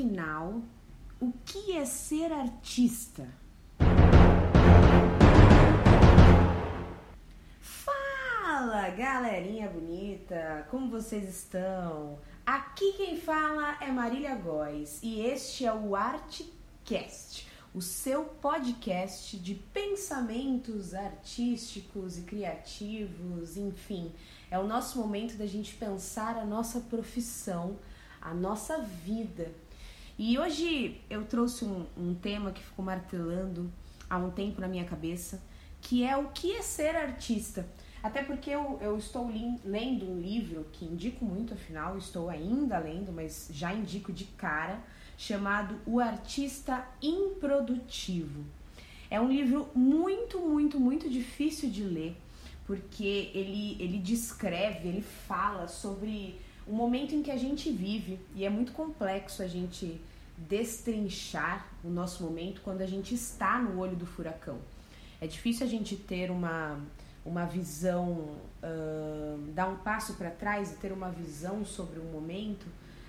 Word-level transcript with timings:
Afinal, 0.00 0.62
o 1.20 1.30
que 1.44 1.76
é 1.76 1.84
ser 1.84 2.32
artista? 2.32 3.28
Fala, 7.60 8.88
galerinha 8.96 9.68
bonita! 9.68 10.66
Como 10.70 10.88
vocês 10.88 11.28
estão? 11.28 12.18
Aqui 12.46 12.94
quem 12.94 13.20
fala 13.20 13.76
é 13.78 13.92
Marília 13.92 14.34
Góes 14.36 15.00
e 15.02 15.20
este 15.20 15.66
é 15.66 15.74
o 15.74 15.94
Artcast, 15.94 17.46
o 17.74 17.82
seu 17.82 18.24
podcast 18.24 19.36
de 19.38 19.54
pensamentos 19.54 20.94
artísticos 20.94 22.16
e 22.16 22.22
criativos, 22.22 23.58
enfim, 23.58 24.10
é 24.50 24.58
o 24.58 24.66
nosso 24.66 24.98
momento 24.98 25.36
da 25.36 25.44
gente 25.44 25.74
pensar 25.74 26.38
a 26.38 26.46
nossa 26.46 26.80
profissão, 26.80 27.76
a 28.18 28.32
nossa 28.32 28.78
vida. 28.78 29.52
E 30.22 30.38
hoje 30.38 31.00
eu 31.08 31.24
trouxe 31.24 31.64
um, 31.64 31.86
um 31.96 32.14
tema 32.14 32.52
que 32.52 32.62
ficou 32.62 32.84
martelando 32.84 33.72
há 34.08 34.18
um 34.18 34.30
tempo 34.30 34.60
na 34.60 34.68
minha 34.68 34.84
cabeça, 34.84 35.42
que 35.80 36.04
é 36.04 36.14
o 36.14 36.28
que 36.28 36.52
é 36.52 36.60
ser 36.60 36.94
artista. 36.94 37.66
Até 38.02 38.22
porque 38.22 38.50
eu, 38.50 38.78
eu 38.82 38.98
estou 38.98 39.32
lendo 39.64 40.04
um 40.04 40.20
livro 40.20 40.66
que 40.74 40.84
indico 40.84 41.24
muito, 41.24 41.54
afinal, 41.54 41.96
estou 41.96 42.28
ainda 42.28 42.78
lendo, 42.78 43.10
mas 43.10 43.48
já 43.50 43.72
indico 43.72 44.12
de 44.12 44.26
cara, 44.26 44.78
chamado 45.16 45.80
O 45.86 45.98
Artista 45.98 46.86
Improdutivo. 47.00 48.44
É 49.10 49.18
um 49.18 49.32
livro 49.32 49.70
muito, 49.74 50.38
muito, 50.38 50.78
muito 50.78 51.08
difícil 51.08 51.70
de 51.70 51.82
ler, 51.82 52.14
porque 52.66 53.30
ele, 53.32 53.74
ele 53.80 53.96
descreve, 53.96 54.86
ele 54.86 55.00
fala 55.00 55.66
sobre 55.66 56.38
o 56.66 56.74
momento 56.74 57.14
em 57.14 57.22
que 57.22 57.30
a 57.30 57.38
gente 57.38 57.70
vive, 57.70 58.20
e 58.36 58.44
é 58.44 58.50
muito 58.50 58.72
complexo 58.72 59.42
a 59.42 59.46
gente 59.46 59.98
destrinchar 60.48 61.66
o 61.84 61.88
nosso 61.88 62.22
momento 62.22 62.60
quando 62.62 62.80
a 62.82 62.86
gente 62.86 63.14
está 63.14 63.58
no 63.58 63.78
olho 63.78 63.96
do 63.96 64.06
furacão. 64.06 64.58
É 65.20 65.26
difícil 65.26 65.66
a 65.66 65.68
gente 65.68 65.96
ter 65.96 66.30
uma, 66.30 66.78
uma 67.24 67.44
visão, 67.44 68.36
ahn, 68.62 69.52
dar 69.54 69.68
um 69.68 69.76
passo 69.76 70.14
para 70.14 70.30
trás 70.30 70.72
e 70.72 70.76
ter 70.76 70.92
uma 70.92 71.10
visão 71.10 71.64
sobre 71.64 71.98
o 71.98 72.04
momento 72.04 72.66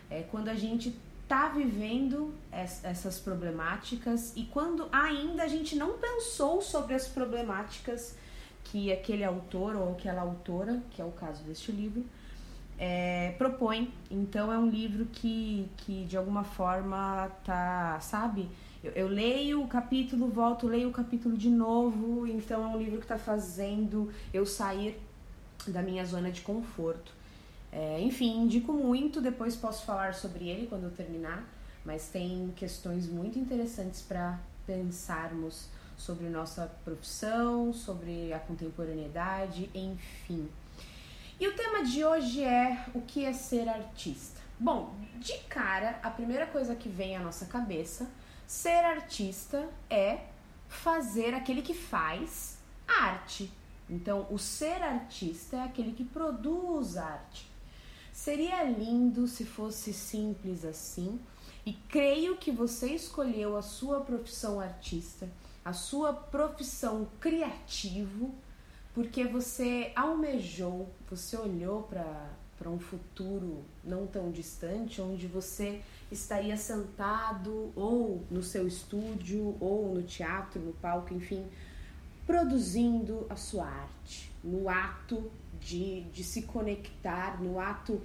é, 0.09 0.23
quando 0.23 0.49
a 0.49 0.55
gente 0.55 0.93
está 1.23 1.47
vivendo 1.47 2.33
es- 2.51 2.83
essas 2.83 3.17
problemáticas 3.19 4.33
e 4.35 4.43
quando 4.43 4.87
ainda 4.91 5.43
a 5.43 5.47
gente 5.47 5.75
não 5.77 5.97
pensou 5.97 6.61
sobre 6.61 6.93
as 6.93 7.07
problemáticas 7.07 8.15
que 8.65 8.91
aquele 8.91 9.23
autor 9.23 9.75
ou 9.75 9.93
aquela 9.93 10.21
autora, 10.21 10.83
que 10.91 11.01
é 11.01 11.05
o 11.05 11.11
caso 11.11 11.41
deste 11.43 11.71
livro, 11.71 12.05
é, 12.77 13.33
propõe. 13.37 13.91
Então 14.09 14.51
é 14.51 14.57
um 14.57 14.69
livro 14.69 15.05
que, 15.05 15.69
que 15.77 16.05
de 16.05 16.17
alguma 16.17 16.43
forma 16.43 17.29
tá, 17.43 17.99
sabe? 18.01 18.49
Eu, 18.83 18.91
eu 18.93 19.07
leio 19.07 19.61
o 19.61 19.67
capítulo, 19.67 20.27
volto, 20.27 20.67
leio 20.67 20.89
o 20.89 20.91
capítulo 20.91 21.37
de 21.37 21.49
novo. 21.49 22.25
Então 22.27 22.63
é 22.63 22.67
um 22.67 22.77
livro 22.77 22.97
que 22.97 23.05
está 23.05 23.17
fazendo 23.17 24.11
eu 24.33 24.45
sair 24.45 24.99
da 25.67 25.81
minha 25.81 26.05
zona 26.05 26.31
de 26.31 26.41
conforto. 26.41 27.11
É, 27.71 28.01
enfim, 28.01 28.41
indico 28.41 28.73
muito, 28.73 29.21
depois 29.21 29.55
posso 29.55 29.85
falar 29.85 30.13
sobre 30.13 30.49
ele 30.49 30.67
quando 30.67 30.83
eu 30.83 30.91
terminar, 30.91 31.47
mas 31.85 32.09
tem 32.09 32.51
questões 32.55 33.07
muito 33.07 33.39
interessantes 33.39 34.01
para 34.01 34.37
pensarmos 34.67 35.69
sobre 35.95 36.27
nossa 36.27 36.69
profissão, 36.83 37.71
sobre 37.71 38.33
a 38.33 38.39
contemporaneidade, 38.39 39.69
enfim. 39.73 40.49
E 41.41 41.47
o 41.47 41.55
tema 41.55 41.83
de 41.83 42.05
hoje 42.05 42.43
é 42.43 42.85
o 42.93 43.01
que 43.01 43.25
é 43.25 43.33
ser 43.33 43.67
artista. 43.67 44.39
Bom, 44.59 44.93
de 45.15 45.35
cara, 45.49 45.99
a 46.03 46.11
primeira 46.11 46.45
coisa 46.45 46.75
que 46.75 46.87
vem 46.87 47.17
à 47.17 47.19
nossa 47.19 47.47
cabeça, 47.47 48.07
ser 48.45 48.85
artista 48.85 49.67
é 49.89 50.25
fazer 50.67 51.33
aquele 51.33 51.63
que 51.63 51.73
faz 51.73 52.59
arte. 52.87 53.51
Então, 53.89 54.27
o 54.29 54.37
ser 54.37 54.83
artista 54.83 55.55
é 55.55 55.63
aquele 55.63 55.93
que 55.93 56.05
produz 56.05 56.95
arte. 56.95 57.49
Seria 58.13 58.63
lindo 58.63 59.27
se 59.27 59.43
fosse 59.43 59.91
simples 59.93 60.63
assim, 60.63 61.19
e 61.65 61.73
creio 61.73 62.37
que 62.37 62.51
você 62.51 62.93
escolheu 62.93 63.57
a 63.57 63.63
sua 63.63 64.01
profissão 64.01 64.59
artista, 64.59 65.27
a 65.65 65.73
sua 65.73 66.13
profissão 66.13 67.07
criativo, 67.19 68.31
porque 68.93 69.23
você 69.23 69.91
almejou, 69.95 70.89
você 71.09 71.37
olhou 71.37 71.83
para 71.83 72.69
um 72.69 72.79
futuro 72.79 73.63
não 73.83 74.05
tão 74.05 74.31
distante, 74.31 75.01
onde 75.01 75.27
você 75.27 75.81
estaria 76.11 76.57
sentado 76.57 77.71
ou 77.75 78.21
no 78.29 78.43
seu 78.43 78.67
estúdio, 78.67 79.55
ou 79.59 79.93
no 79.93 80.03
teatro, 80.03 80.59
no 80.59 80.73
palco, 80.73 81.13
enfim, 81.13 81.45
produzindo 82.27 83.25
a 83.29 83.35
sua 83.35 83.65
arte, 83.65 84.31
no 84.43 84.69
ato 84.69 85.31
de, 85.59 86.01
de 86.13 86.23
se 86.23 86.43
conectar, 86.43 87.41
no 87.41 87.59
ato 87.59 88.01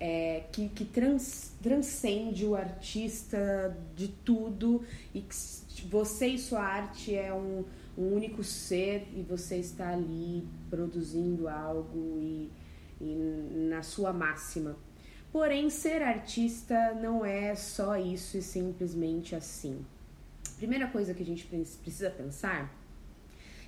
é, 0.00 0.44
que, 0.52 0.68
que 0.68 0.84
trans, 0.84 1.52
transcende 1.60 2.46
o 2.46 2.54
artista 2.54 3.76
de 3.96 4.08
tudo 4.08 4.84
e 5.12 5.20
que 5.20 5.34
você 5.86 6.28
e 6.28 6.38
sua 6.38 6.60
arte 6.60 7.14
é 7.14 7.32
um, 7.32 7.64
um 7.98 8.14
único 8.14 8.44
ser 8.44 9.08
e 9.12 9.22
você 9.22 9.56
está 9.56 9.90
ali 9.92 10.46
produzindo 10.70 11.48
algo 11.48 12.16
e, 12.20 12.48
e 13.00 13.68
na 13.68 13.82
sua 13.82 14.12
máxima. 14.12 14.76
Porém, 15.32 15.68
ser 15.68 16.00
artista 16.02 16.94
não 16.94 17.24
é 17.24 17.56
só 17.56 17.96
isso 17.96 18.38
e 18.38 18.42
simplesmente 18.42 19.34
assim. 19.34 19.84
Primeira 20.56 20.86
coisa 20.86 21.12
que 21.12 21.22
a 21.22 21.26
gente 21.26 21.44
pre- 21.44 21.66
precisa 21.82 22.08
pensar 22.08 22.72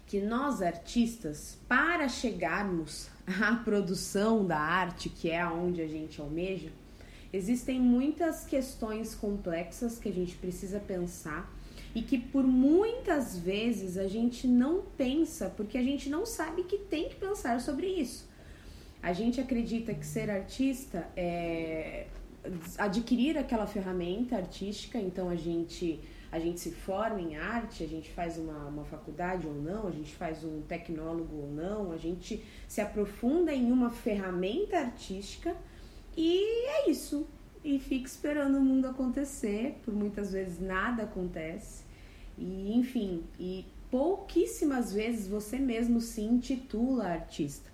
que 0.07 0.21
nós 0.21 0.63
artistas, 0.63 1.59
para 1.69 2.09
chegarmos 2.09 3.09
à 3.27 3.57
produção 3.57 4.47
da 4.47 4.59
arte, 4.59 5.09
que 5.09 5.29
é 5.29 5.41
aonde 5.41 5.83
a 5.83 5.89
gente 5.89 6.21
almeja, 6.21 6.71
existem 7.33 7.81
muitas 7.81 8.45
questões 8.45 9.15
complexas 9.15 9.99
que 9.99 10.09
a 10.09 10.13
gente 10.13 10.37
precisa 10.37 10.79
pensar 10.79 11.53
e 11.95 12.03
que 12.03 12.19
por 12.19 12.45
muitas 12.45 13.37
vezes 13.37 13.97
a 13.97 14.07
gente 14.07 14.47
não 14.47 14.83
pensa 14.97 15.53
porque 15.57 15.77
a 15.77 15.83
gente 15.83 16.09
não 16.09 16.25
sabe 16.25 16.65
que 16.65 16.79
tem 16.79 17.09
que 17.09 17.17
pensar 17.17 17.61
sobre 17.61 17.87
isso. 17.87 18.29
A 19.03 19.13
gente 19.13 19.41
acredita 19.41 19.95
que 19.95 20.07
ser 20.07 20.31
artista 20.31 21.09
é 21.17 22.07
adquirir 22.79 23.37
aquela 23.37 23.67
ferramenta 23.67 24.37
artística, 24.37 24.99
então 24.99 25.29
a 25.29 25.37
gente 25.37 26.01
a 26.33 26.39
gente 26.39 26.61
se 26.61 26.71
forma 26.71 27.21
em 27.21 27.37
arte, 27.37 27.83
a 27.83 27.89
gente 27.89 28.09
faz 28.13 28.39
uma, 28.39 28.67
uma 28.67 28.85
faculdade 28.85 29.49
ou 29.49 29.55
não, 29.55 29.89
a 29.89 29.91
gente 29.91 30.15
faz 30.15 30.45
um 30.45 30.63
tecnólogo 30.63 31.35
ou 31.35 31.51
não, 31.51 31.91
a 31.91 31.97
gente 31.97 32.45
se 32.69 32.81
aprofunda 32.81 33.53
em 33.53 33.73
uma 33.73 33.91
ferramenta 33.91 34.79
artística 34.79 35.57
e 36.17 36.69
é 36.69 36.91
isso. 36.91 37.27
E 37.63 37.79
fica 37.79 38.07
esperando 38.07 38.59
o 38.59 38.61
mundo 38.61 38.87
acontecer, 38.87 39.79
por 39.85 39.95
muitas 39.95 40.33
vezes 40.33 40.61
nada 40.61 41.03
acontece. 41.03 41.85
E 42.39 42.73
enfim, 42.75 43.23
e 43.39 43.67
pouquíssimas 43.91 44.93
vezes 44.93 45.27
você 45.27 45.59
mesmo 45.59 46.01
se 46.01 46.23
intitula 46.23 47.05
artista. 47.05 47.71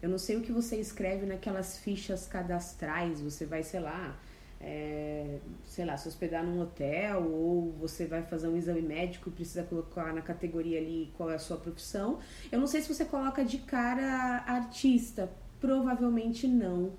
Eu 0.00 0.08
não 0.08 0.18
sei 0.18 0.36
o 0.36 0.42
que 0.42 0.52
você 0.52 0.76
escreve 0.76 1.26
naquelas 1.26 1.78
fichas 1.78 2.26
cadastrais. 2.28 3.20
Você 3.20 3.46
vai, 3.46 3.62
sei 3.62 3.80
lá, 3.80 4.16
é, 4.60 5.38
sei 5.64 5.84
lá, 5.84 5.96
se 5.96 6.06
hospedar 6.06 6.44
num 6.44 6.60
hotel 6.60 7.22
ou 7.24 7.72
você 7.72 8.06
vai 8.06 8.22
fazer 8.22 8.48
um 8.48 8.56
exame 8.56 8.82
médico 8.82 9.28
e 9.28 9.32
precisa 9.32 9.62
colocar 9.62 10.12
na 10.14 10.22
categoria 10.22 10.78
ali 10.78 11.12
qual 11.16 11.30
é 11.30 11.34
a 11.34 11.38
sua 11.38 11.56
profissão. 11.56 12.18
Eu 12.52 12.60
não 12.60 12.66
sei 12.66 12.82
se 12.82 12.92
você 12.92 13.04
coloca 13.04 13.44
de 13.44 13.58
cara 13.58 14.44
artista, 14.46 15.30
provavelmente 15.60 16.46
não, 16.46 16.92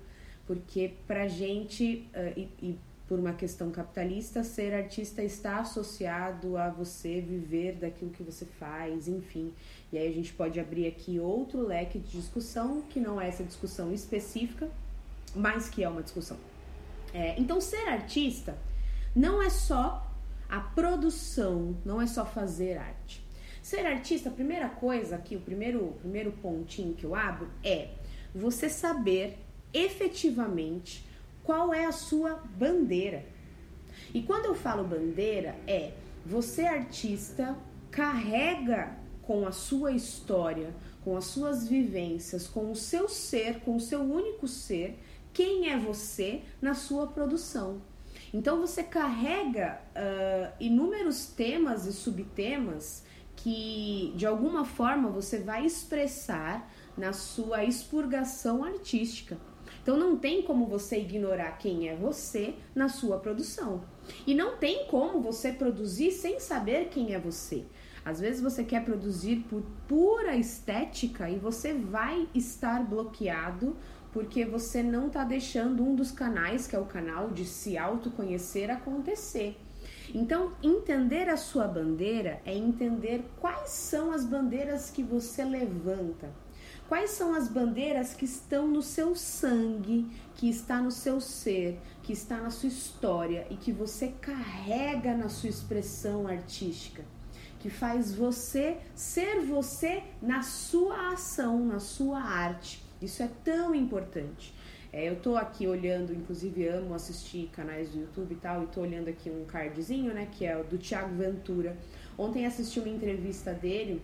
porque 0.48 0.94
pra 1.06 1.28
gente 1.28 2.08
uh, 2.14 2.32
e, 2.36 2.48
e 2.60 2.78
por 3.06 3.18
uma 3.18 3.32
questão 3.32 3.70
capitalista, 3.70 4.42
ser 4.42 4.74
artista 4.74 5.22
está 5.22 5.60
associado 5.60 6.58
a 6.58 6.68
você 6.68 7.20
viver 7.20 7.76
daquilo 7.76 8.10
que 8.10 8.22
você 8.22 8.44
faz, 8.44 9.08
enfim. 9.08 9.52
E 9.90 9.96
aí 9.96 10.06
a 10.06 10.12
gente 10.12 10.32
pode 10.32 10.60
abrir 10.60 10.86
aqui 10.86 11.18
outro 11.18 11.66
leque 11.66 11.98
de 11.98 12.10
discussão, 12.10 12.82
que 12.82 13.00
não 13.00 13.18
é 13.18 13.28
essa 13.28 13.42
discussão 13.42 13.94
específica, 13.94 14.68
mas 15.34 15.70
que 15.70 15.82
é 15.82 15.88
uma 15.88 16.02
discussão. 16.02 16.36
É, 17.14 17.38
então, 17.40 17.62
ser 17.62 17.88
artista 17.88 18.58
não 19.16 19.42
é 19.42 19.48
só 19.48 20.06
a 20.48 20.60
produção, 20.60 21.76
não 21.86 22.02
é 22.02 22.06
só 22.06 22.26
fazer 22.26 22.76
arte. 22.76 23.24
Ser 23.62 23.86
artista, 23.86 24.28
a 24.28 24.32
primeira 24.32 24.68
coisa 24.68 25.16
aqui, 25.16 25.34
o 25.34 25.40
primeiro, 25.40 25.94
primeiro 26.00 26.32
pontinho 26.32 26.94
que 26.94 27.04
eu 27.04 27.14
abro 27.14 27.48
é 27.64 27.88
você 28.34 28.68
saber 28.68 29.47
efetivamente 29.72 31.06
qual 31.42 31.72
é 31.72 31.86
a 31.86 31.92
sua 31.92 32.42
bandeira. 32.56 33.24
E 34.12 34.22
quando 34.22 34.46
eu 34.46 34.54
falo 34.54 34.84
bandeira, 34.84 35.56
é 35.66 35.92
você, 36.24 36.66
artista, 36.66 37.56
carrega 37.90 38.96
com 39.22 39.46
a 39.46 39.52
sua 39.52 39.92
história, 39.92 40.74
com 41.04 41.16
as 41.16 41.24
suas 41.24 41.68
vivências, 41.68 42.46
com 42.46 42.70
o 42.70 42.76
seu 42.76 43.08
ser, 43.08 43.60
com 43.60 43.76
o 43.76 43.80
seu 43.80 44.00
único 44.00 44.46
ser, 44.46 44.98
quem 45.32 45.70
é 45.70 45.78
você 45.78 46.42
na 46.60 46.74
sua 46.74 47.06
produção. 47.06 47.80
Então 48.32 48.60
você 48.60 48.82
carrega 48.82 49.80
uh, 49.90 50.52
inúmeros 50.60 51.26
temas 51.26 51.86
e 51.86 51.92
subtemas 51.92 53.04
que 53.36 54.12
de 54.16 54.26
alguma 54.26 54.64
forma 54.64 55.08
você 55.08 55.38
vai 55.38 55.64
expressar 55.64 56.70
na 56.96 57.12
sua 57.12 57.64
expurgação 57.64 58.64
artística. 58.64 59.38
Então 59.88 59.96
não 59.96 60.18
tem 60.18 60.42
como 60.42 60.66
você 60.66 60.98
ignorar 60.98 61.52
quem 61.52 61.88
é 61.88 61.96
você 61.96 62.54
na 62.74 62.90
sua 62.90 63.16
produção. 63.16 63.84
E 64.26 64.34
não 64.34 64.58
tem 64.58 64.86
como 64.86 65.18
você 65.18 65.50
produzir 65.50 66.10
sem 66.10 66.38
saber 66.38 66.90
quem 66.90 67.14
é 67.14 67.18
você. 67.18 67.64
Às 68.04 68.20
vezes 68.20 68.42
você 68.42 68.62
quer 68.62 68.84
produzir 68.84 69.46
por 69.48 69.62
pura 69.88 70.36
estética 70.36 71.30
e 71.30 71.38
você 71.38 71.72
vai 71.72 72.28
estar 72.34 72.84
bloqueado 72.84 73.78
porque 74.12 74.44
você 74.44 74.82
não 74.82 75.06
está 75.06 75.24
deixando 75.24 75.82
um 75.82 75.94
dos 75.94 76.10
canais, 76.10 76.66
que 76.66 76.76
é 76.76 76.78
o 76.78 76.84
canal 76.84 77.30
de 77.30 77.46
se 77.46 77.78
autoconhecer, 77.78 78.70
acontecer. 78.70 79.56
Então, 80.14 80.52
entender 80.62 81.30
a 81.30 81.38
sua 81.38 81.66
bandeira 81.66 82.42
é 82.44 82.54
entender 82.54 83.24
quais 83.40 83.70
são 83.70 84.12
as 84.12 84.26
bandeiras 84.26 84.90
que 84.90 85.02
você 85.02 85.42
levanta. 85.42 86.30
Quais 86.88 87.10
são 87.10 87.34
as 87.34 87.48
bandeiras 87.48 88.14
que 88.14 88.24
estão 88.24 88.66
no 88.66 88.80
seu 88.80 89.14
sangue, 89.14 90.06
que 90.34 90.48
está 90.48 90.80
no 90.80 90.90
seu 90.90 91.20
ser, 91.20 91.78
que 92.02 92.14
está 92.14 92.38
na 92.38 92.48
sua 92.48 92.70
história 92.70 93.46
e 93.50 93.56
que 93.56 93.70
você 93.70 94.08
carrega 94.22 95.14
na 95.14 95.28
sua 95.28 95.50
expressão 95.50 96.26
artística? 96.26 97.04
Que 97.60 97.68
faz 97.68 98.14
você 98.14 98.78
ser 98.94 99.44
você 99.44 100.02
na 100.22 100.42
sua 100.42 101.12
ação, 101.12 101.62
na 101.62 101.78
sua 101.78 102.22
arte. 102.22 102.82
Isso 103.02 103.22
é 103.22 103.28
tão 103.44 103.74
importante. 103.74 104.54
É, 104.90 105.10
eu 105.10 105.16
tô 105.16 105.36
aqui 105.36 105.66
olhando, 105.66 106.14
inclusive 106.14 106.66
amo 106.66 106.94
assistir 106.94 107.50
canais 107.52 107.90
do 107.90 108.00
YouTube 108.00 108.32
e 108.32 108.36
tal, 108.36 108.62
e 108.62 108.66
tô 108.68 108.80
olhando 108.80 109.08
aqui 109.08 109.28
um 109.28 109.44
cardzinho, 109.44 110.14
né, 110.14 110.26
que 110.32 110.46
é 110.46 110.56
do 110.62 110.78
Thiago 110.78 111.14
Ventura. 111.14 111.76
Ontem 112.16 112.46
assisti 112.46 112.80
uma 112.80 112.88
entrevista 112.88 113.52
dele 113.52 114.00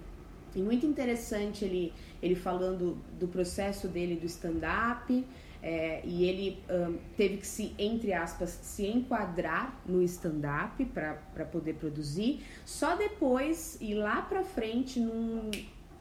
e 0.54 0.60
muito 0.60 0.86
interessante 0.86 1.64
ele, 1.64 1.92
ele 2.22 2.34
falando 2.34 2.98
do 3.18 3.28
processo 3.28 3.88
dele 3.88 4.16
do 4.16 4.26
stand-up. 4.26 5.24
É, 5.66 6.02
e 6.04 6.24
ele 6.26 6.58
um, 6.68 6.98
teve 7.16 7.38
que 7.38 7.46
se, 7.46 7.74
entre 7.78 8.12
aspas, 8.12 8.50
se 8.50 8.86
enquadrar 8.86 9.80
no 9.86 10.02
stand-up 10.02 10.84
para 10.84 11.44
poder 11.50 11.76
produzir. 11.76 12.42
Só 12.66 12.94
depois, 12.96 13.78
e 13.80 13.94
lá 13.94 14.20
para 14.20 14.44
frente, 14.44 15.00
num 15.00 15.50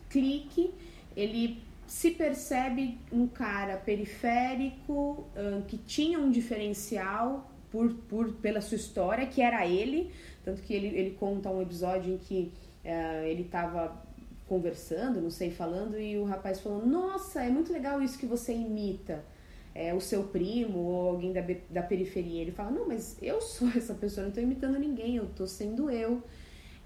clique, 0.09 0.73
ele 1.15 1.63
se 1.87 2.11
percebe 2.11 2.99
um 3.09 3.25
cara 3.25 3.77
periférico 3.77 5.27
um, 5.35 5.61
que 5.61 5.77
tinha 5.77 6.19
um 6.19 6.29
diferencial 6.29 7.49
por, 7.71 7.93
por, 7.93 8.33
pela 8.33 8.61
sua 8.61 8.75
história, 8.75 9.25
que 9.25 9.41
era 9.41 9.65
ele. 9.65 10.11
Tanto 10.43 10.61
que 10.61 10.73
ele, 10.73 10.87
ele 10.87 11.11
conta 11.11 11.49
um 11.49 11.61
episódio 11.61 12.13
em 12.13 12.17
que 12.17 12.51
uh, 12.83 13.23
ele 13.23 13.43
estava 13.43 14.03
conversando, 14.53 15.19
não 15.19 15.31
sei, 15.31 15.49
falando, 15.49 15.99
e 15.99 16.15
o 16.15 16.25
rapaz 16.25 16.59
falou: 16.59 16.85
Nossa, 16.85 17.43
é 17.43 17.49
muito 17.49 17.73
legal 17.73 17.99
isso 18.03 18.19
que 18.19 18.27
você 18.27 18.53
imita. 18.53 19.25
É, 19.75 19.91
o 19.91 19.99
seu 19.99 20.25
primo 20.25 20.77
ou 20.77 21.09
alguém 21.09 21.33
da, 21.33 21.41
da 21.71 21.81
periferia. 21.81 22.41
Ele 22.41 22.51
fala: 22.51 22.69
Não, 22.69 22.87
mas 22.87 23.17
eu 23.19 23.41
sou 23.41 23.67
essa 23.75 23.95
pessoa, 23.95 24.21
não 24.21 24.29
estou 24.29 24.43
imitando 24.43 24.77
ninguém, 24.77 25.15
eu 25.15 25.23
estou 25.23 25.47
sendo 25.47 25.89
eu. 25.89 26.21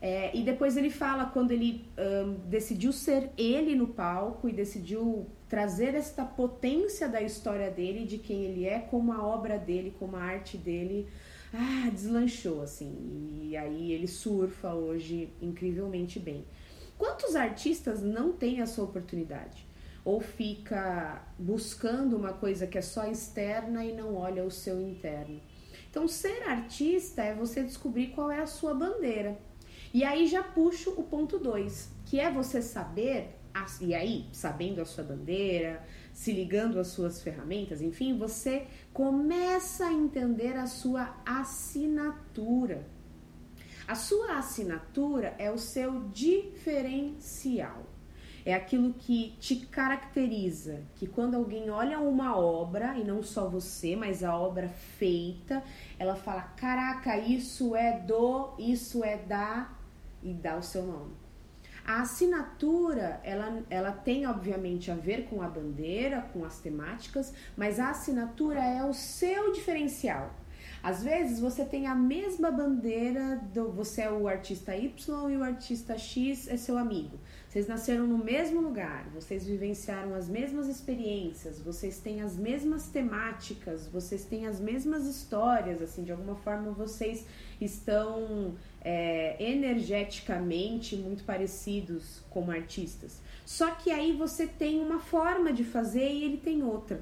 É, 0.02 0.31
e 0.38 0.44
depois 0.44 0.78
ele 0.78 0.92
fala 0.92 1.25
quando 1.25 1.52
ele 1.52 1.84
um, 1.98 2.36
decidiu 2.48 2.94
ser 2.94 3.31
ele 3.38 3.75
no 3.75 3.88
palco 3.88 4.48
e 4.48 4.54
decidiu 4.54 5.25
trazer 5.50 5.96
esta 5.96 6.24
potência 6.24 7.10
da 7.10 7.22
história 7.22 7.70
dele, 7.72 8.06
de 8.06 8.18
quem 8.20 8.44
ele 8.46 8.66
é, 8.66 8.80
como 8.80 9.12
a 9.12 9.25
obra 9.25 9.58
dele, 9.58 9.94
como 10.00 10.16
a 10.16 10.22
arte 10.22 10.56
dele. 10.56 11.08
Ah, 11.54 11.90
deslanchou 11.90 12.62
assim. 12.62 13.42
E 13.42 13.58
aí 13.58 13.92
ele 13.92 14.08
surfa 14.08 14.74
hoje 14.74 15.30
incrivelmente 15.42 16.20
bem. 16.20 16.46
Quantos 16.98 17.36
artistas 17.36 18.02
não 18.02 18.34
têm 18.34 18.62
essa 18.62 18.82
oportunidade? 18.82 19.66
Ou 20.04 20.20
fica 20.20 21.22
buscando 21.38 22.16
uma 22.18 22.34
coisa 22.34 22.66
que 22.66 22.78
é 22.78 22.82
só 22.82 23.06
externa 23.06 23.84
e 23.86 23.94
não 23.94 24.16
olha 24.16 24.44
o 24.44 24.52
seu 24.52 24.82
interno? 24.82 25.40
Então, 25.90 26.08
ser 26.08 26.44
artista 26.48 27.22
é 27.22 27.34
você 27.34 27.64
descobrir 27.64 28.08
qual 28.08 28.32
é 28.32 28.40
a 28.40 28.48
sua 28.48 28.74
bandeira. 28.74 29.38
E 29.94 30.04
aí 30.04 30.28
já 30.28 30.44
puxo 30.44 30.92
o 30.98 31.04
ponto 31.04 31.40
2, 31.40 31.90
que 32.06 32.20
é 32.20 32.32
você 32.32 32.62
saber, 32.62 33.36
e 33.82 33.96
aí, 33.96 34.26
sabendo 34.32 34.82
a 34.82 34.86
sua 34.86 35.04
bandeira, 35.04 35.84
se 36.14 36.32
ligando 36.32 36.80
às 36.80 36.88
suas 36.88 37.22
ferramentas, 37.22 37.82
enfim, 37.82 38.18
você 38.18 38.68
começa 38.94 39.88
a 39.88 39.94
entender 39.94 40.56
a 40.56 40.68
sua 40.68 41.16
assinatura. 41.26 42.86
A 43.88 43.96
sua 43.96 44.38
assinatura 44.38 45.34
é 45.39 45.50
o 45.50 45.58
seu 45.58 46.10
diferencial. 46.10 47.84
É 48.46 48.53
aquilo 48.53 48.94
que 48.94 49.36
te 49.39 49.56
caracteriza, 49.65 50.84
que 50.96 51.08
quando 51.08 51.36
alguém 51.36 51.70
olha 51.70 51.98
uma 51.98 52.38
obra, 52.38 52.98
e 52.98 53.03
não 53.06 53.24
só 53.24 53.48
você, 53.48 53.96
mas 53.96 54.25
a 54.25 54.38
obra 54.38 54.67
feita, 54.67 55.63
ela 55.98 56.15
fala: 56.15 56.41
caraca, 56.41 57.17
isso 57.17 57.77
é 57.77 57.98
do, 57.98 58.53
isso 58.60 59.06
é 59.06 59.17
da, 59.17 59.70
e 60.22 60.34
dá 60.34 60.58
o 60.58 60.63
seu 60.63 60.84
nome. 60.84 61.13
A 61.86 62.01
assinatura, 62.01 63.22
ela, 63.24 63.63
ela 63.70 63.94
tem 63.94 64.27
obviamente 64.27 64.91
a 64.91 64.96
ver 64.96 65.27
com 65.29 65.41
a 65.41 65.48
bandeira, 65.48 66.27
com 66.34 66.44
as 66.44 66.60
temáticas, 66.60 67.34
mas 67.56 67.79
a 67.79 67.91
assinatura 67.91 68.62
é 68.62 68.84
o 68.84 68.94
seu 68.94 69.53
diferencial. 69.53 70.34
Às 70.81 71.03
vezes 71.03 71.39
você 71.39 71.65
tem 71.65 71.88
a 71.88 71.96
mesma 71.96 72.51
bandeira, 72.51 73.41
do, 73.53 73.72
você 73.72 74.01
é 74.01 74.12
o 74.12 74.27
artista 74.27 74.75
Y 74.75 75.31
e 75.31 75.38
o 75.38 75.43
artista 75.43 75.98
X 75.98 76.48
é 76.48 76.55
seu 76.55 76.77
amigo. 76.77 77.19
Vocês 77.50 77.67
nasceram 77.67 78.05
no 78.05 78.17
mesmo 78.17 78.62
lugar, 78.62 79.07
vocês 79.13 79.46
vivenciaram 79.46 80.13
as 80.13 80.29
mesmas 80.29 80.67
experiências, 80.67 81.60
vocês 81.60 82.00
têm 82.00 82.22
as 82.22 82.38
mesmas 82.38 82.88
temáticas, 82.88 83.88
vocês 83.88 84.24
têm 84.25 84.46
as 84.46 84.60
mesmas 84.60 85.05
histórias, 85.05 85.81
assim, 85.81 86.03
de 86.03 86.12
alguma 86.12 86.36
forma 86.36 86.72
vocês 86.72 87.25
estão 87.60 88.55
é, 88.81 89.36
energeticamente 89.43 90.96
muito 90.96 91.24
parecidos 91.24 92.22
como 92.29 92.51
artistas. 92.51 93.22
Só 93.46 93.72
que 93.72 93.91
aí 93.91 94.12
você 94.12 94.46
tem 94.46 94.79
uma 94.79 95.00
forma 95.00 95.51
de 95.51 95.63
fazer 95.63 96.12
e 96.12 96.24
ele 96.24 96.38
tem 96.38 96.63
outra. 96.63 97.01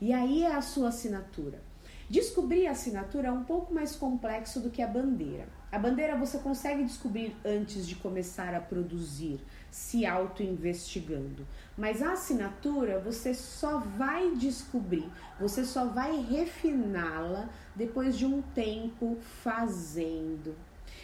E 0.00 0.12
aí 0.12 0.42
é 0.42 0.54
a 0.54 0.60
sua 0.60 0.88
assinatura. 0.88 1.62
Descobrir 2.08 2.66
a 2.66 2.72
assinatura 2.72 3.28
é 3.28 3.32
um 3.32 3.44
pouco 3.44 3.72
mais 3.72 3.96
complexo 3.96 4.60
do 4.60 4.70
que 4.70 4.82
a 4.82 4.86
bandeira. 4.86 5.48
A 5.72 5.78
bandeira 5.78 6.16
você 6.16 6.38
consegue 6.38 6.84
descobrir 6.84 7.34
antes 7.44 7.86
de 7.86 7.96
começar 7.96 8.54
a 8.54 8.60
produzir, 8.60 9.40
se 9.70 10.04
auto-investigando. 10.04 11.46
Mas 11.76 12.02
a 12.02 12.12
assinatura 12.12 13.00
você 13.00 13.32
só 13.32 13.78
vai 13.78 14.36
descobrir, 14.36 15.10
você 15.40 15.64
só 15.64 15.86
vai 15.86 16.20
refiná-la 16.20 17.48
depois 17.74 18.16
de 18.16 18.26
um 18.26 18.42
tempo 18.42 19.16
fazendo. 19.42 20.54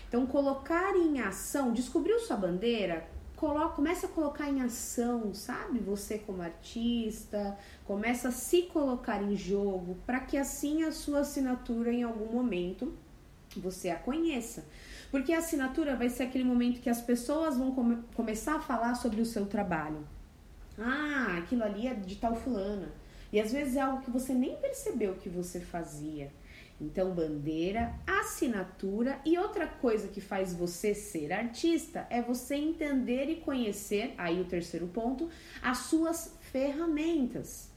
Então, 0.06 0.26
colocar 0.26 0.94
em 0.94 1.20
ação, 1.20 1.72
descobriu 1.72 2.18
sua 2.20 2.36
bandeira, 2.36 3.08
coloca, 3.40 3.74
começa 3.74 4.06
a 4.06 4.10
colocar 4.10 4.50
em 4.50 4.60
ação, 4.60 5.32
sabe? 5.32 5.78
Você 5.78 6.18
como 6.18 6.42
artista, 6.42 7.56
começa 7.86 8.28
a 8.28 8.32
se 8.32 8.62
colocar 8.64 9.22
em 9.22 9.34
jogo 9.34 9.96
para 10.04 10.20
que 10.20 10.36
assim 10.36 10.84
a 10.84 10.92
sua 10.92 11.20
assinatura 11.20 11.90
em 11.90 12.02
algum 12.02 12.30
momento 12.30 12.92
você 13.56 13.88
a 13.88 13.96
conheça. 13.96 14.64
Porque 15.10 15.32
a 15.32 15.38
assinatura 15.38 15.96
vai 15.96 16.10
ser 16.10 16.24
aquele 16.24 16.44
momento 16.44 16.82
que 16.82 16.90
as 16.90 17.00
pessoas 17.00 17.56
vão 17.56 17.74
come 17.74 17.98
começar 18.14 18.56
a 18.56 18.60
falar 18.60 18.94
sobre 18.94 19.22
o 19.22 19.26
seu 19.26 19.46
trabalho. 19.46 20.06
Ah, 20.78 21.38
aquilo 21.38 21.64
ali 21.64 21.86
é 21.86 21.94
de 21.94 22.16
tal 22.16 22.36
fulana. 22.36 22.92
E 23.32 23.40
às 23.40 23.52
vezes 23.52 23.74
é 23.74 23.80
algo 23.80 24.02
que 24.02 24.10
você 24.10 24.34
nem 24.34 24.56
percebeu 24.56 25.14
que 25.14 25.30
você 25.30 25.60
fazia. 25.60 26.30
Então, 26.80 27.14
bandeira, 27.14 27.94
assinatura 28.06 29.20
e 29.24 29.36
outra 29.36 29.66
coisa 29.66 30.08
que 30.08 30.20
faz 30.20 30.54
você 30.54 30.94
ser 30.94 31.30
artista 31.30 32.06
é 32.08 32.22
você 32.22 32.54
entender 32.54 33.28
e 33.28 33.36
conhecer, 33.36 34.14
aí 34.16 34.40
o 34.40 34.46
terceiro 34.46 34.86
ponto, 34.86 35.28
as 35.60 35.78
suas 35.78 36.34
ferramentas. 36.40 37.68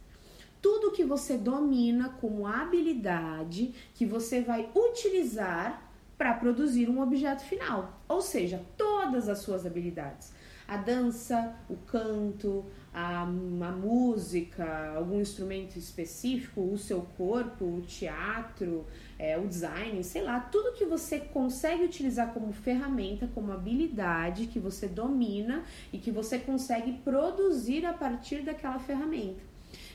Tudo 0.62 0.92
que 0.92 1.04
você 1.04 1.38
domina 1.38 2.10
como 2.22 2.48
habilidade 2.48 3.74
que 3.94 4.06
você 4.06 4.42
vai 4.42 4.70
utilizar 4.74 5.92
para 6.18 6.34
produzir 6.36 6.90
um 6.90 7.02
objeto 7.02 7.44
final, 7.44 8.02
ou 8.08 8.22
seja, 8.22 8.64
todas 8.78 9.28
as 9.28 9.40
suas 9.40 9.66
habilidades. 9.66 10.32
A 10.74 10.78
dança, 10.78 11.56
o 11.70 11.76
canto, 11.76 12.66
a, 12.92 13.22
a 13.22 13.26
música, 13.26 14.96
algum 14.96 15.22
instrumento 15.22 15.78
específico, 15.78 16.62
o 16.62 16.80
seu 16.80 17.04
corpo, 17.16 17.64
o 17.64 17.82
teatro, 17.82 18.84
é, 19.20 19.38
o 19.38 19.48
design, 19.48 20.04
sei 20.04 20.24
lá, 20.24 20.40
tudo 20.40 20.74
que 20.74 20.84
você 20.84 21.20
consegue 21.20 21.84
utilizar 21.84 22.34
como 22.34 22.52
ferramenta, 22.52 23.30
como 23.36 23.52
habilidade 23.52 24.48
que 24.48 24.58
você 24.58 24.88
domina 24.88 25.64
e 25.94 26.00
que 26.00 26.10
você 26.10 26.40
consegue 26.40 26.94
produzir 27.04 27.86
a 27.86 27.94
partir 27.94 28.42
daquela 28.42 28.80
ferramenta. 28.80 29.44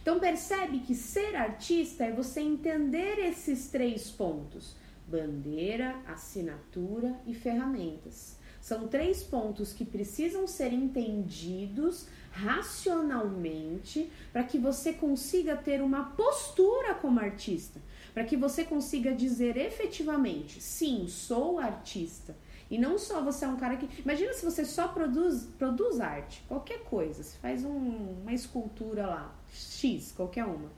Então 0.01 0.21
percebe 0.21 0.79
que 0.79 0.95
ser 0.95 1.35
artista 1.35 2.05
é 2.05 2.13
você 2.13 2.41
entender 2.41 3.19
esses 3.19 3.69
três 3.69 4.13
pontos: 4.13 4.77
bandeira, 5.09 5.97
assinatura 6.07 7.19
e 7.27 7.35
ferramentas. 7.35 8.38
São 8.69 8.87
três 8.87 9.23
pontos 9.23 9.73
que 9.73 9.83
precisam 9.83 10.47
ser 10.47 10.75
entendidos 10.75 12.07
racionalmente 12.31 14.13
para 14.31 14.45
que 14.45 14.59
você 14.59 14.93
consiga 14.93 15.57
ter 15.57 15.81
uma 15.81 16.11
postura 16.11 16.95
como 16.95 17.19
artista, 17.19 17.81
para 18.13 18.25
que 18.25 18.37
você 18.37 18.65
consiga 18.65 19.15
dizer 19.15 19.57
efetivamente: 19.57 20.61
sim, 20.61 21.09
sou 21.09 21.59
artista. 21.59 22.37
E 22.71 22.77
não 22.77 22.99
só 22.99 23.23
você 23.23 23.47
é 23.47 23.49
um 23.49 23.57
cara 23.57 23.79
que. 23.79 24.03
Imagina 24.03 24.35
se 24.35 24.45
você 24.45 24.67
só 24.67 24.89
produz, 24.89 25.49
produz 25.59 25.99
arte, 25.99 26.45
qualquer 26.47 26.81
coisa, 26.81 27.23
você 27.23 27.39
faz 27.39 27.65
um, 27.65 28.21
uma 28.21 28.35
escultura 28.35 29.07
lá, 29.07 29.35
X, 29.51 30.13
qualquer 30.15 30.45
uma. 30.45 30.71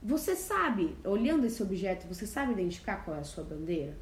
Você 0.00 0.36
sabe, 0.36 0.96
olhando 1.02 1.44
esse 1.44 1.60
objeto, 1.60 2.06
você 2.06 2.24
sabe 2.24 2.52
identificar 2.52 3.04
qual 3.04 3.16
é 3.16 3.20
a 3.20 3.24
sua 3.24 3.42
bandeira? 3.42 3.96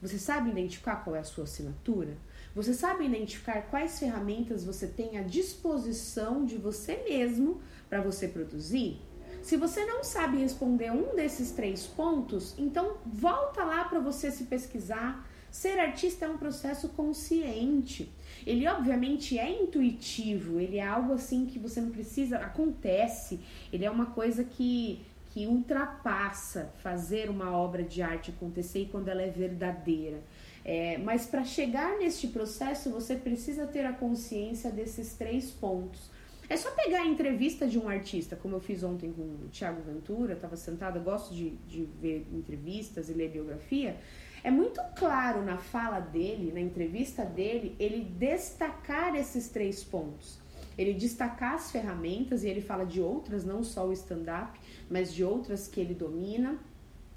Você 0.00 0.18
sabe 0.18 0.48
identificar 0.48 0.96
qual 0.96 1.14
é 1.14 1.18
a 1.18 1.24
sua 1.24 1.44
assinatura? 1.44 2.16
Você 2.54 2.74
sabe 2.74 3.06
identificar 3.06 3.62
quais 3.62 3.98
ferramentas 3.98 4.64
você 4.64 4.86
tem 4.86 5.16
à 5.16 5.22
disposição 5.22 6.44
de 6.44 6.58
você 6.58 7.02
mesmo 7.08 7.60
para 7.88 8.02
você 8.02 8.28
produzir? 8.28 9.00
Se 9.42 9.56
você 9.56 9.84
não 9.84 10.04
sabe 10.04 10.36
responder 10.36 10.92
um 10.92 11.16
desses 11.16 11.50
três 11.50 11.86
pontos, 11.86 12.54
então 12.58 12.98
volta 13.04 13.64
lá 13.64 13.84
para 13.84 13.98
você 13.98 14.30
se 14.30 14.44
pesquisar. 14.44 15.28
Ser 15.50 15.78
artista 15.78 16.24
é 16.24 16.28
um 16.28 16.38
processo 16.38 16.88
consciente. 16.90 18.10
Ele 18.46 18.66
obviamente 18.68 19.38
é 19.38 19.62
intuitivo, 19.62 20.60
ele 20.60 20.78
é 20.78 20.86
algo 20.86 21.12
assim 21.12 21.44
que 21.44 21.58
você 21.58 21.80
não 21.80 21.90
precisa, 21.90 22.38
acontece. 22.38 23.40
Ele 23.72 23.84
é 23.84 23.90
uma 23.90 24.06
coisa 24.06 24.44
que 24.44 25.04
que 25.32 25.46
ultrapassa 25.46 26.70
fazer 26.82 27.30
uma 27.30 27.56
obra 27.56 27.82
de 27.82 28.02
arte 28.02 28.30
acontecer 28.30 28.80
e 28.80 28.86
quando 28.86 29.08
ela 29.08 29.22
é 29.22 29.30
verdadeira. 29.30 30.22
É, 30.62 30.98
mas 30.98 31.24
para 31.26 31.42
chegar 31.42 31.98
neste 31.98 32.28
processo, 32.28 32.90
você 32.90 33.16
precisa 33.16 33.66
ter 33.66 33.84
a 33.86 33.94
consciência 33.94 34.70
desses 34.70 35.14
três 35.14 35.50
pontos. 35.50 36.10
É 36.50 36.56
só 36.56 36.70
pegar 36.72 37.00
a 37.00 37.06
entrevista 37.06 37.66
de 37.66 37.78
um 37.78 37.88
artista, 37.88 38.36
como 38.36 38.56
eu 38.56 38.60
fiz 38.60 38.82
ontem 38.82 39.10
com 39.10 39.22
o 39.22 39.48
Thiago 39.50 39.80
Ventura, 39.80 40.34
estava 40.34 40.54
sentada, 40.54 41.00
gosto 41.00 41.34
de, 41.34 41.50
de 41.66 41.88
ver 41.98 42.26
entrevistas 42.30 43.08
e 43.08 43.14
ler 43.14 43.30
biografia. 43.30 43.96
É 44.44 44.50
muito 44.50 44.82
claro 44.94 45.42
na 45.42 45.56
fala 45.56 45.98
dele, 45.98 46.52
na 46.52 46.60
entrevista 46.60 47.24
dele, 47.24 47.74
ele 47.78 48.04
destacar 48.04 49.14
esses 49.14 49.48
três 49.48 49.82
pontos. 49.82 50.38
Ele 50.76 50.92
destacar 50.94 51.54
as 51.54 51.70
ferramentas, 51.70 52.44
e 52.44 52.48
ele 52.48 52.60
fala 52.60 52.84
de 52.84 53.00
outras, 53.00 53.44
não 53.44 53.62
só 53.62 53.86
o 53.86 53.92
stand-up, 53.92 54.58
mas 54.92 55.12
de 55.12 55.24
outras 55.24 55.66
que 55.66 55.80
ele 55.80 55.94
domina 55.94 56.58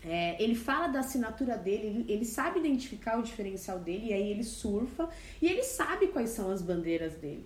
é, 0.07 0.41
ele 0.41 0.53
fala 0.53 0.87
da 0.87 0.99
assinatura 0.99 1.57
dele, 1.57 1.87
ele, 1.87 2.05
ele, 2.07 2.25
sabe 2.25 2.59
identificar 2.59 3.17
o 3.19 3.23
diferencial 3.23 3.79
dele, 3.79 4.09
e 4.09 4.13
aí 4.13 4.29
ele 4.29 4.43
surfa 4.43 5.09
e 5.41 5.47
ele 5.47 5.63
sabe 5.63 6.07
quais 6.07 6.29
são 6.29 6.51
as 6.51 6.61
bandeiras 6.61 7.15
dele. 7.15 7.43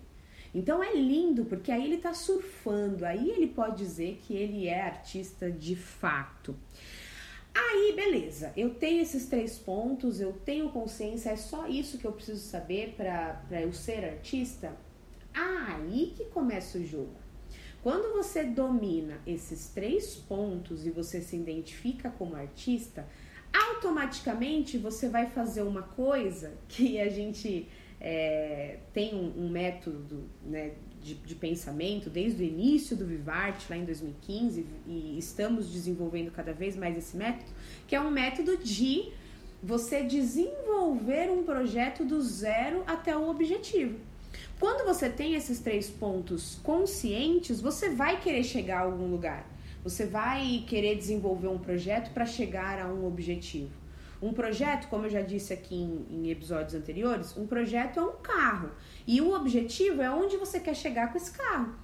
Então 0.54 0.82
é 0.82 0.92
lindo, 0.94 1.46
porque 1.46 1.72
aí 1.72 1.84
ele 1.84 1.96
tá 1.96 2.12
surfando, 2.12 3.06
aí 3.06 3.30
ele 3.30 3.46
pode 3.46 3.78
dizer 3.78 4.20
que 4.26 4.34
ele 4.34 4.66
é 4.66 4.82
artista 4.82 5.50
de 5.50 5.74
fato. 5.74 6.54
Aí, 7.54 7.94
beleza, 7.96 8.52
eu 8.56 8.74
tenho 8.74 9.00
esses 9.00 9.26
três 9.26 9.58
pontos, 9.58 10.20
eu 10.20 10.32
tenho 10.44 10.68
consciência, 10.70 11.30
é 11.30 11.36
só 11.36 11.66
isso 11.66 11.98
que 11.98 12.06
eu 12.06 12.12
preciso 12.12 12.40
saber 12.40 12.94
para 12.94 13.62
eu 13.62 13.72
ser 13.72 14.04
artista? 14.04 14.76
Aí 15.32 16.12
que 16.16 16.26
começa 16.26 16.78
o 16.78 16.84
jogo. 16.84 17.19
Quando 17.82 18.12
você 18.14 18.44
domina 18.44 19.18
esses 19.26 19.68
três 19.68 20.14
pontos 20.14 20.86
e 20.86 20.90
você 20.90 21.20
se 21.20 21.36
identifica 21.36 22.10
como 22.10 22.36
artista, 22.36 23.06
automaticamente 23.52 24.76
você 24.76 25.08
vai 25.08 25.26
fazer 25.30 25.62
uma 25.62 25.82
coisa 25.82 26.52
que 26.68 27.00
a 27.00 27.08
gente 27.08 27.66
é, 27.98 28.78
tem 28.92 29.14
um, 29.14 29.46
um 29.46 29.48
método 29.48 30.24
né, 30.44 30.72
de, 31.02 31.14
de, 31.14 31.34
pensamento 31.34 32.10
desde 32.10 32.42
o 32.42 32.46
início 32.46 32.96
do 32.96 33.06
Vivarte, 33.06 33.66
lá 33.68 33.76
em 33.76 33.84
2015, 33.84 34.66
e 34.86 35.18
estamos 35.18 35.70
desenvolvendo 35.70 36.30
cada 36.30 36.52
vez 36.52 36.76
mais 36.76 36.96
esse 36.96 37.16
método, 37.16 37.50
que 37.86 37.94
é 37.94 38.00
um 38.00 38.10
método 38.10 38.58
de 38.58 39.10
você 39.62 40.02
desenvolver 40.02 41.30
um 41.30 41.44
projeto 41.44 42.04
do 42.04 42.20
zero 42.22 42.82
até 42.86 43.16
o 43.16 43.28
objetivo. 43.28 43.98
Quando 44.60 44.84
você 44.84 45.08
tem 45.08 45.34
esses 45.34 45.58
três 45.58 45.88
pontos 45.88 46.58
conscientes, 46.62 47.62
você 47.62 47.88
vai 47.88 48.20
querer 48.20 48.44
chegar 48.44 48.80
a 48.80 48.82
algum 48.82 49.10
lugar. 49.10 49.48
Você 49.82 50.04
vai 50.04 50.62
querer 50.68 50.96
desenvolver 50.96 51.48
um 51.48 51.58
projeto 51.58 52.12
para 52.12 52.26
chegar 52.26 52.78
a 52.78 52.86
um 52.86 53.06
objetivo. 53.06 53.70
Um 54.20 54.34
projeto, 54.34 54.86
como 54.88 55.06
eu 55.06 55.10
já 55.10 55.22
disse 55.22 55.54
aqui 55.54 55.74
em, 55.74 56.06
em, 56.10 56.30
episódios 56.30 56.74
anteriores, 56.74 57.34
um 57.38 57.46
projeto 57.46 58.00
é 58.00 58.02
um 58.02 58.12
carro. 58.16 58.70
E 59.06 59.18
o 59.22 59.34
objetivo 59.34 60.02
é 60.02 60.10
onde 60.10 60.36
você 60.36 60.60
quer 60.60 60.76
chegar 60.76 61.10
com 61.10 61.16
esse 61.16 61.30
carro. 61.30 61.74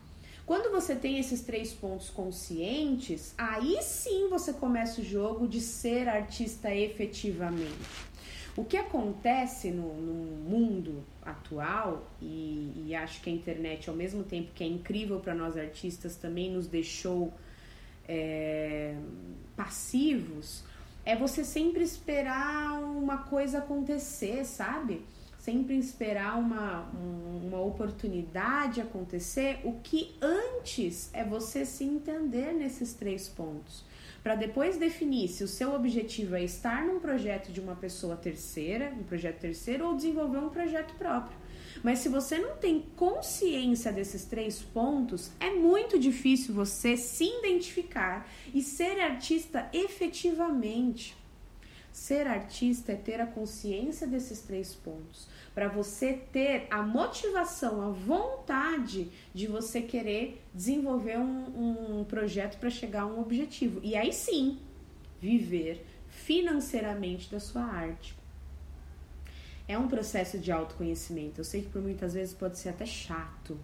Quando 0.44 0.70
você 0.70 0.94
tem 0.94 1.18
esses 1.18 1.40
três 1.40 1.72
pontos 1.72 2.10
conscientes, 2.10 3.32
aí 3.38 3.78
sim 3.80 4.28
você 4.28 4.52
começa 4.52 5.00
o 5.00 5.04
jogo 5.04 5.48
de 5.48 5.62
ser 5.62 6.10
artista 6.10 6.74
efetivamente. 6.74 7.72
O 8.56 8.64
que 8.64 8.78
acontece 8.78 9.70
no, 9.70 9.94
no 10.00 10.14
mundo 10.48 11.04
atual, 11.22 12.10
e, 12.22 12.72
e, 12.86 12.94
acho 12.94 13.20
que 13.20 13.28
a 13.28 13.32
internet, 13.32 13.90
ao 13.90 13.94
mesmo 13.94 14.24
tempo 14.24 14.50
que 14.54 14.64
é 14.64 14.66
incrível 14.66 15.20
para 15.20 15.34
nós 15.34 15.58
artistas, 15.58 16.16
também 16.16 16.50
nos 16.50 16.66
deixou 16.66 17.34
é, 18.08 18.96
passivos, 19.54 20.64
é 21.04 21.14
você 21.14 21.44
sempre 21.44 21.82
esperar 21.82 22.80
uma 22.82 23.18
coisa 23.18 23.58
acontecer, 23.58 24.44
sabe? 24.46 25.04
Sempre 25.38 25.76
esperar 25.76 26.38
uma, 26.38 26.90
uma 27.44 27.60
oportunidade 27.60 28.80
acontecer. 28.80 29.60
O 29.64 29.80
que 29.80 30.16
antes 30.20 31.10
é 31.12 31.22
você 31.22 31.66
se 31.66 31.84
entender 31.84 32.54
nesses 32.54 32.94
três 32.94 33.28
pontos 33.28 33.84
para 34.26 34.34
depois 34.34 34.76
definir 34.76 35.28
se 35.28 35.44
o 35.44 35.46
seu 35.46 35.72
objetivo 35.72 36.34
é 36.34 36.42
estar 36.42 36.84
num 36.84 36.98
projeto 36.98 37.52
de 37.52 37.60
uma 37.60 37.76
pessoa 37.76 38.16
terceira, 38.16 38.92
um 38.98 39.04
projeto 39.04 39.38
terceiro, 39.38 39.86
ou 39.86 39.94
desenvolver 39.94 40.38
um 40.38 40.48
projeto 40.48 40.92
próprio. 40.94 41.38
Mas 41.80 42.00
se 42.00 42.08
você 42.08 42.36
não 42.36 42.56
tem 42.56 42.84
consciência 42.96 43.92
desses 43.92 44.24
três 44.24 44.60
pontos, 44.60 45.30
é 45.38 45.50
muito 45.50 45.96
difícil 45.96 46.52
você 46.52 46.96
se 46.96 47.22
identificar 47.38 48.28
e 48.52 48.62
ser 48.62 48.98
artista 48.98 49.70
efetivamente. 49.72 51.16
Ser 51.96 52.26
artista 52.26 52.92
é 52.92 52.94
ter 52.94 53.22
a 53.22 53.26
consciência 53.26 54.06
desses 54.06 54.42
três 54.42 54.74
pontos 54.74 55.26
para 55.54 55.66
você 55.66 56.12
ter 56.12 56.66
a 56.70 56.82
motivação, 56.82 57.80
a 57.80 57.88
vontade 57.88 59.10
de 59.32 59.46
você 59.46 59.80
querer 59.80 60.44
desenvolver 60.52 61.16
um, 61.16 62.00
um 62.00 62.04
projeto 62.04 62.58
para 62.58 62.68
chegar 62.68 63.04
a 63.04 63.06
um 63.06 63.18
objetivo. 63.18 63.80
E 63.82 63.96
aí 63.96 64.12
sim, 64.12 64.58
viver 65.18 65.86
financeiramente 66.06 67.30
da 67.30 67.40
sua 67.40 67.62
arte. 67.62 68.14
É 69.66 69.78
um 69.78 69.88
processo 69.88 70.38
de 70.38 70.52
autoconhecimento. 70.52 71.40
Eu 71.40 71.44
sei 71.46 71.62
que 71.62 71.70
por 71.70 71.80
muitas 71.80 72.12
vezes 72.12 72.34
pode 72.34 72.58
ser 72.58 72.68
até 72.68 72.84
chato. 72.84 73.58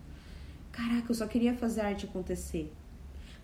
Caraca, 0.72 1.04
eu 1.10 1.14
só 1.14 1.26
queria 1.26 1.54
fazer 1.54 1.82
arte 1.82 2.06
acontecer. 2.06 2.72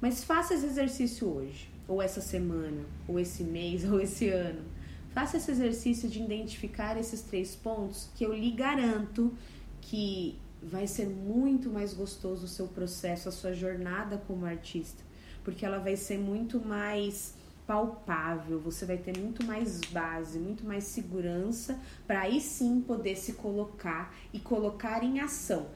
Mas 0.01 0.25
faça 0.25 0.55
esse 0.55 0.65
exercício 0.65 1.29
hoje, 1.29 1.69
ou 1.87 2.01
essa 2.01 2.23
semana, 2.23 2.87
ou 3.07 3.21
esse 3.21 3.45
mês, 3.45 3.85
ou 3.93 4.01
esse 4.01 4.31
ano. 4.31 4.78
Faça 5.19 5.37
esse 5.37 5.51
exercício 5.51 6.09
de 6.09 6.23
identificar 6.23 6.97
esses 6.97 7.23
três 7.23 7.57
pontos 7.57 8.09
que 8.15 8.25
eu 8.25 8.33
lhe 8.33 8.53
garanto 8.53 9.37
que 9.81 10.39
vai 10.63 10.87
ser 10.87 11.09
muito 11.09 11.69
mais 11.69 11.93
gostoso 11.93 12.45
o 12.45 12.49
seu 12.49 12.69
processo, 12.69 13.29
a 13.29 13.33
sua 13.33 13.53
jornada 13.53 14.23
como 14.29 14.47
artista, 14.47 15.03
porque 15.43 15.67
ela 15.67 15.81
vai 15.81 15.97
ser 15.97 16.19
muito 16.19 16.65
mais 16.65 17.35
palpável, 17.67 18.61
você 18.61 18.87
vai 18.87 18.97
ter 18.97 19.19
muito 19.19 19.45
mais 19.45 19.81
base, 19.91 20.39
muito 20.39 20.65
mais 20.65 20.85
segurança 20.85 21.77
para 22.07 22.21
aí 22.21 22.41
sim 22.41 22.81
poder 22.81 23.17
se 23.17 23.33
colocar 23.33 24.15
e 24.33 24.39
colocar 24.39 25.03
em 25.03 25.19
ação. 25.19 25.67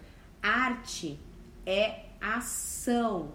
Arte 0.40 1.18
é 1.66 2.04
ação. 2.20 3.32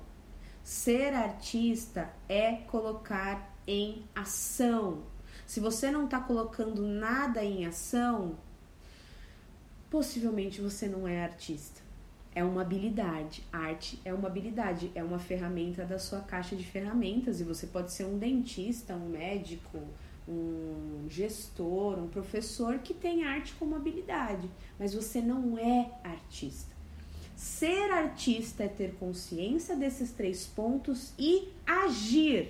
Ser 0.63 1.13
artista 1.13 2.09
é 2.29 2.53
colocar 2.53 3.53
em 3.67 4.05
ação. 4.15 5.16
Se 5.47 5.61
você 5.61 5.89
não 5.89 6.05
está 6.05 6.19
colocando 6.19 6.85
nada 6.85 7.41
em 7.41 7.65
ação, 7.65 8.37
possivelmente 9.89 10.59
você 10.59 10.89
não 10.89 11.07
é 11.07 11.23
artista. 11.23 11.81
É 12.35 12.43
uma 12.43 12.61
habilidade. 12.61 13.43
Arte 13.51 13.99
é 14.03 14.13
uma 14.13 14.27
habilidade, 14.27 14.91
é 14.93 15.01
uma 15.01 15.17
ferramenta 15.17 15.85
da 15.85 15.97
sua 15.97 16.19
caixa 16.19 16.53
de 16.53 16.65
ferramentas 16.65 17.39
e 17.39 17.45
você 17.45 17.65
pode 17.65 17.93
ser 17.93 18.03
um 18.03 18.17
dentista, 18.17 18.93
um 18.93 19.07
médico, 19.09 19.79
um 20.27 21.07
gestor, 21.09 21.97
um 21.97 22.09
professor 22.09 22.79
que 22.79 22.93
tem 22.93 23.23
arte 23.23 23.55
como 23.57 23.73
habilidade, 23.73 24.49
mas 24.77 24.93
você 24.93 25.21
não 25.21 25.57
é 25.57 25.89
artista. 26.03 26.75
Ser 27.37 27.89
artista 27.89 28.63
é 28.63 28.67
ter 28.67 28.95
consciência 28.95 29.77
desses 29.77 30.11
três 30.11 30.45
pontos 30.45 31.13
e 31.17 31.47
agir. 31.65 32.49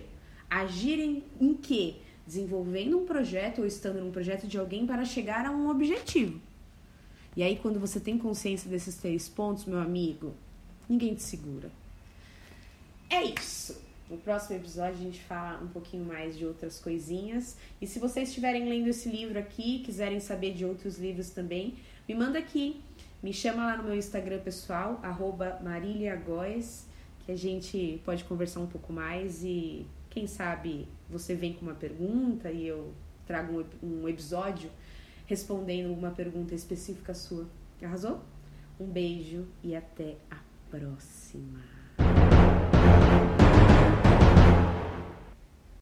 Agir 0.50 1.00
em, 1.00 1.24
em 1.40 1.54
quê? 1.54 1.98
Desenvolvendo 2.28 3.00
um 3.00 3.06
projeto 3.06 3.60
ou 3.60 3.66
estando 3.66 4.00
num 4.00 4.12
projeto 4.12 4.46
de 4.46 4.58
alguém 4.60 4.86
para 4.86 5.06
chegar 5.06 5.46
a 5.46 5.52
um 5.52 5.70
objetivo. 5.70 6.40
E 7.36 7.42
aí, 7.42 7.56
quando 7.56 7.80
você 7.80 8.00
tem 8.00 8.18
consciência 8.18 8.70
desses 8.70 8.98
três 8.98 9.30
pontos, 9.30 9.66
meu 9.66 9.80
amigo, 9.80 10.34
ninguém 10.90 11.16
te 11.16 11.24
segura. 11.24 11.72
É 13.10 13.24
isso. 13.24 13.82
No 14.10 14.18
próximo 14.18 14.56
episódio 14.56 14.96
a 14.96 15.04
gente 15.04 15.22
fala 15.22 15.62
um 15.62 15.68
pouquinho 15.68 16.06
mais 16.06 16.38
de 16.38 16.46
outras 16.46 16.80
coisinhas. 16.80 17.58
E 17.82 17.88
se 17.88 18.00
vocês 18.00 18.30
estiverem 18.30 18.68
lendo 18.68 18.88
esse 18.88 19.10
livro 19.10 19.38
aqui, 19.38 19.80
quiserem 19.80 20.20
saber 20.20 20.54
de 20.54 20.66
outros 20.66 20.98
livros 20.98 21.30
também, 21.30 21.76
me 22.08 22.16
manda 22.16 22.40
aqui. 22.40 22.82
Me 23.22 23.34
chama 23.34 23.66
lá 23.66 23.78
no 23.78 23.84
meu 23.84 23.96
Instagram 23.96 24.40
pessoal, 24.40 25.00
arroba 25.04 25.60
que 27.26 27.32
a 27.32 27.36
gente 27.36 28.02
pode 28.06 28.24
conversar 28.24 28.62
um 28.62 28.68
pouco 28.68 28.94
mais 28.94 29.44
e 29.44 29.86
quem 30.10 30.28
sabe 30.28 30.88
você 31.10 31.36
vem 31.36 31.54
com 31.54 31.66
uma 31.66 31.76
pergunta 31.76 32.52
e 32.52 32.68
eu 32.68 32.94
trago 33.26 33.66
um, 33.82 34.02
um 34.04 34.10
episódio 34.10 34.70
respondendo 35.26 35.94
uma 35.94 36.12
pergunta 36.12 36.56
específica 36.56 37.14
sua. 37.14 37.48
Arrasou? 37.82 38.22
Um 38.80 38.86
beijo 38.86 39.46
e 39.64 39.76
até 39.76 40.18
a 40.32 40.38
próxima. 40.70 41.77